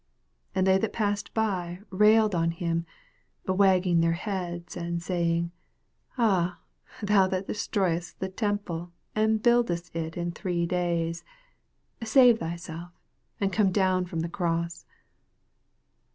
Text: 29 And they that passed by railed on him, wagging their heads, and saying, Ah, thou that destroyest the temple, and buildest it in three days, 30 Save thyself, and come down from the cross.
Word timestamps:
29 0.53 0.53
And 0.55 0.65
they 0.65 0.81
that 0.81 0.93
passed 0.93 1.31
by 1.31 1.79
railed 1.91 2.33
on 2.33 2.49
him, 2.49 2.87
wagging 3.45 3.99
their 4.01 4.13
heads, 4.13 4.75
and 4.75 4.99
saying, 4.99 5.51
Ah, 6.17 6.57
thou 7.03 7.27
that 7.27 7.45
destroyest 7.45 8.17
the 8.19 8.27
temple, 8.27 8.91
and 9.13 9.43
buildest 9.43 9.95
it 9.95 10.17
in 10.17 10.31
three 10.31 10.65
days, 10.65 11.19
30 11.99 12.05
Save 12.09 12.39
thyself, 12.39 12.89
and 13.39 13.53
come 13.53 13.71
down 13.71 14.05
from 14.07 14.21
the 14.21 14.27
cross. 14.29 14.87